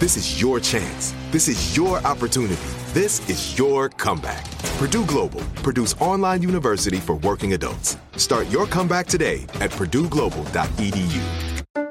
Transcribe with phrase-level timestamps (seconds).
[0.00, 1.14] This is your chance.
[1.30, 2.56] This is your opportunity.
[2.94, 4.50] This is your comeback.
[4.78, 7.98] Purdue Global, Purdue's online university for working adults.
[8.16, 11.20] Start your comeback today at purdueglobal.edu.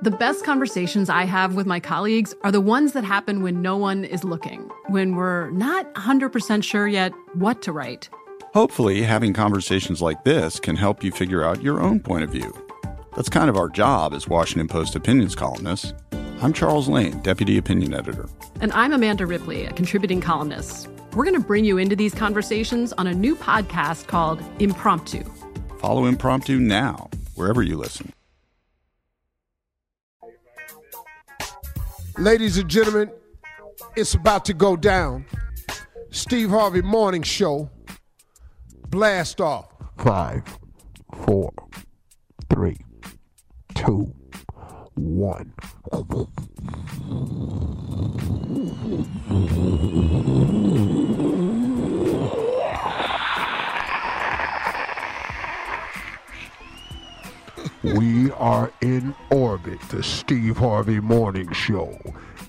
[0.00, 3.76] The best conversations I have with my colleagues are the ones that happen when no
[3.76, 8.08] one is looking, when we're not 100% sure yet what to write.
[8.54, 12.54] Hopefully, having conversations like this can help you figure out your own point of view.
[13.16, 15.92] That's kind of our job as Washington Post opinions columnists.
[16.40, 18.28] I'm Charles Lane, Deputy Opinion Editor.
[18.60, 20.86] And I'm Amanda Ripley, a contributing columnist.
[21.14, 25.24] We're going to bring you into these conversations on a new podcast called Impromptu.
[25.80, 28.12] Follow Impromptu now, wherever you listen.
[32.18, 33.10] Ladies and gentlemen,
[33.96, 35.24] it's about to go down.
[36.10, 37.68] Steve Harvey Morning Show.
[38.90, 39.66] Blast off.
[39.96, 40.44] Five,
[41.24, 41.52] four,
[42.48, 42.76] three,
[43.74, 44.14] two,
[44.98, 45.52] one.
[57.82, 59.80] We are in orbit.
[59.88, 61.98] The Steve Harvey Morning Show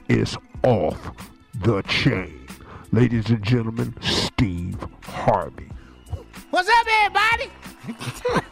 [0.07, 1.11] is off
[1.53, 2.47] the chain.
[2.91, 5.69] Ladies and gentlemen, Steve Harvey.
[6.49, 7.51] What's up, everybody?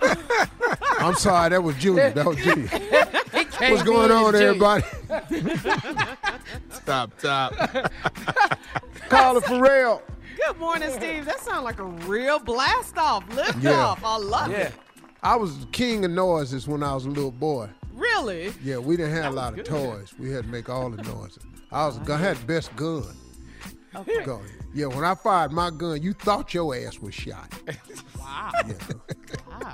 [1.00, 2.12] I'm sorry, that was Junior.
[2.12, 2.68] That was Junior.
[3.31, 4.84] What's What's going on, everybody?
[6.72, 7.91] Stop, stop.
[9.09, 10.02] Caller for real.
[10.46, 11.25] Good morning, Steve.
[11.25, 13.72] That sounds like a real blast off, lift Yeah.
[13.74, 14.03] off.
[14.03, 14.74] I love it.
[15.24, 17.69] I was king of noises when I was a little boy.
[17.94, 18.53] Really?
[18.64, 19.66] Yeah, we didn't have a lot of good.
[19.66, 20.14] toys.
[20.19, 21.44] We had to make all the noises.
[21.72, 23.03] I was I had the best gun.
[23.96, 24.24] Okay.
[24.24, 24.41] Go.
[24.74, 27.52] Yeah, when I fired my gun, you thought your ass was shot.
[28.19, 28.52] Wow.
[28.68, 28.74] Yeah.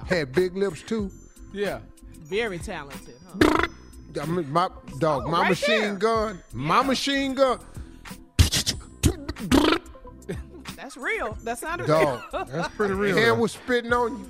[0.08, 1.12] Had big lips too.
[1.52, 1.80] Yeah.
[2.24, 3.16] Very talented.
[3.42, 3.68] Huh?
[4.22, 4.70] I mean, my
[5.00, 5.96] dog, my right machine there.
[5.96, 7.60] gun, my machine gun,
[10.76, 11.38] That's real.
[11.44, 12.22] That sounded dog.
[12.34, 12.46] real.
[12.46, 13.16] That's pretty real.
[13.18, 14.28] Hand was spitting on you.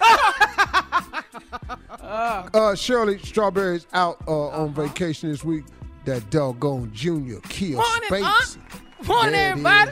[2.00, 5.64] uh, Shirley Strawberry's out uh, on vacation this week.
[6.04, 8.58] That doggone Junior killed Morning, Space.
[9.06, 9.90] Morning, There it everybody.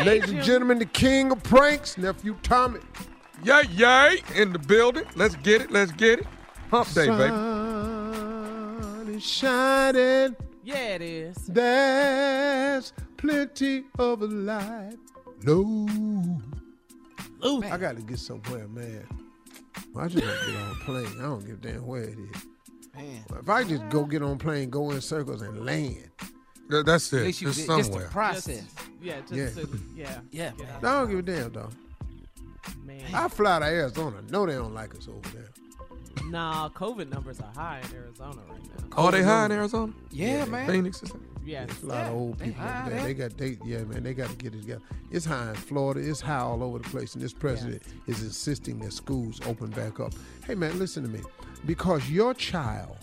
[0.00, 0.06] is.
[0.06, 2.80] Ladies and gentlemen, the king of pranks, nephew Tommy.
[3.44, 5.04] Yay, yay, in the building.
[5.14, 6.26] Let's get it, let's get it.
[6.70, 7.28] Hump day, baby.
[7.28, 10.36] Sun is shining.
[10.64, 11.36] Yeah, it is.
[11.46, 14.96] There's plenty of light.
[15.42, 15.88] No.
[17.70, 19.06] I got to get somewhere, man.
[19.96, 21.16] I just want to get on a plane.
[21.18, 22.42] I don't give a damn where it is.
[22.94, 23.24] Man.
[23.40, 26.10] If I just go get on a plane, go in circles, and land,
[26.70, 27.24] Th- That's At it.
[27.26, 28.08] least you It's did- just the somewhere.
[28.10, 28.62] process.
[29.00, 29.48] Yeah, just Yeah.
[29.64, 30.20] To, yeah.
[30.30, 30.52] Yeah.
[30.78, 31.72] I don't give a damn, dog.
[33.12, 33.22] Man.
[33.24, 34.22] I fly to Arizona.
[34.30, 35.48] No, they don't like us over there.
[36.26, 38.60] Nah, COVID numbers are high in Arizona right
[38.90, 38.96] now.
[38.96, 39.92] Are they high in Arizona?
[40.10, 40.66] Yeah, man.
[40.68, 41.02] Phoenix.
[41.02, 41.12] Is
[41.44, 41.68] Yes.
[41.68, 42.96] There's a lot of old they people high up there.
[42.96, 43.04] there.
[43.06, 44.82] They got they yeah man they got to get it together.
[45.10, 46.00] It's high in Florida.
[46.00, 49.98] It's high all over the place, and this president is insisting that schools open back
[50.00, 50.12] up.
[50.44, 51.20] Hey man, listen to me,
[51.64, 52.98] because your child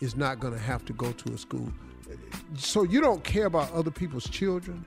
[0.00, 1.70] is not going to have to go to a school,
[2.56, 4.86] so you don't care about other people's children.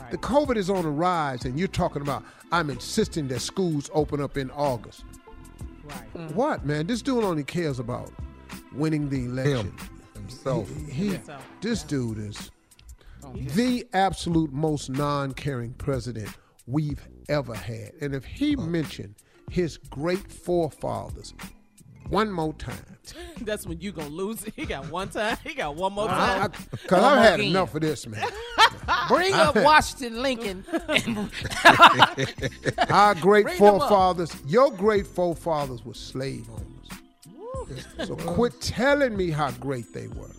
[0.00, 0.10] Right.
[0.10, 4.20] The COVID is on the rise, and you're talking about I'm insisting that schools open
[4.20, 5.04] up in August.
[5.84, 6.32] Right.
[6.34, 6.86] What man?
[6.86, 8.10] This dude only cares about
[8.72, 9.74] winning the election.
[10.14, 10.68] himself.
[10.90, 12.50] He, So, this dude is
[13.24, 16.28] oh, the absolute most non-caring president
[16.66, 17.92] we've ever had.
[18.00, 19.16] And if he mentioned
[19.50, 21.34] his great forefathers
[22.08, 22.76] one more time,
[23.40, 24.54] That's when you gonna lose it.
[24.54, 25.36] He got one time.
[25.44, 26.52] He got one more time.
[26.70, 28.22] because I've had enough of this, man.
[29.08, 30.64] Bring up Washington Lincoln.
[30.88, 31.30] And
[32.90, 33.78] Our great Bring up.
[33.80, 38.06] forefathers, your great forefathers were slave owners.
[38.08, 40.30] So quit telling me how great they were.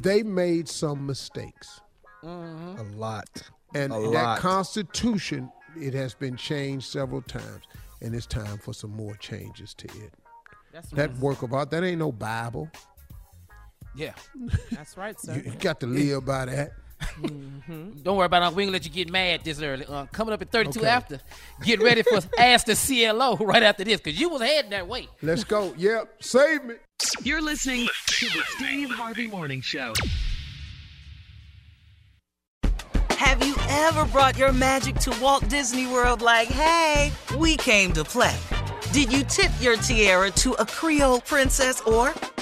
[0.00, 1.80] They made some mistakes.
[2.24, 2.78] Mm-hmm.
[2.80, 3.28] A lot.
[3.74, 4.38] And A that lot.
[4.40, 5.50] Constitution,
[5.80, 7.64] it has been changed several times,
[8.00, 10.12] and it's time for some more changes to it.
[10.72, 12.68] That's That work of art, that ain't no Bible.
[13.94, 14.12] yeah.
[14.72, 15.40] That's right, sir.
[15.44, 16.72] You got to live by that.
[18.02, 18.56] Don't worry about it.
[18.56, 19.84] We ain't gonna let you get mad this early.
[19.86, 20.88] Uh, coming up at 32 Okay.
[20.88, 21.20] after.
[21.64, 25.08] Get ready for Ask the CLO right after this, because you was heading that way.
[25.22, 25.72] Let's go.
[25.76, 26.74] Yep, save me.
[27.22, 29.92] You're listening to the Steve Harvey Morning Show.
[33.10, 38.04] Have you ever brought your magic to Walt Disney World like, hey, we came to
[38.04, 38.36] play?
[38.92, 42.12] Did you tip your tiara to a Creole princess or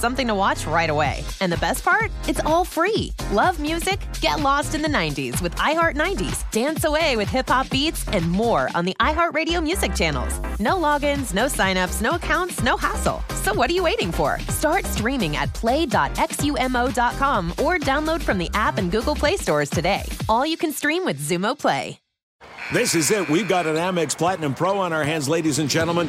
[0.00, 1.22] something to watch right away.
[1.40, 2.10] And the best part?
[2.26, 3.12] It's all free.
[3.32, 4.00] Love music?
[4.20, 8.30] Get lost in the 90s with iHeart 90s, dance away with hip hop beats, and
[8.30, 10.38] more on the iHeartRadio music channels.
[10.58, 13.22] No logins, no signups, no accounts, no hassle.
[13.42, 14.40] So what are you waiting for?
[14.48, 20.02] Start streaming at play.xumo.com or download from the app and Google Play stores today.
[20.28, 22.00] All you can stream with Xumo Play.
[22.72, 23.28] This is it.
[23.28, 26.08] We've got an Amex Platinum Pro on our hands, ladies and gentlemen.